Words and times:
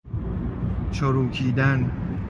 چروکیدن 0.91 1.91